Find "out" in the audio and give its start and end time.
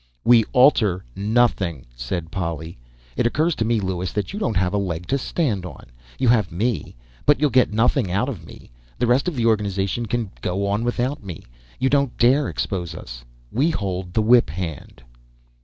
8.09-8.27